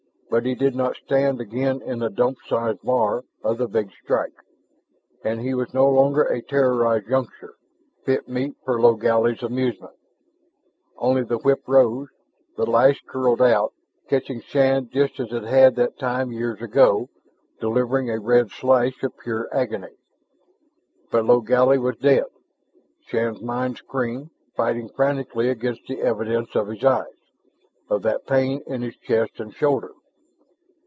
[0.33, 4.31] But he did not stand again in the Dump size bar of the Big Strike.
[5.25, 7.55] And he was no longer a terrorized youngster,
[8.05, 9.91] fit meat for Logally's amusement.
[10.97, 12.07] Only the whip rose,
[12.55, 13.73] the lash curled out,
[14.07, 17.09] catching Shann just as it had that time years ago,
[17.59, 19.97] delivering a red slash of pure agony.
[21.11, 22.23] But Logally was dead,
[23.05, 27.17] Shann's mind screamed, fighting frantically against the evidence of his eyes,
[27.89, 29.91] of that pain in his chest and shoulder.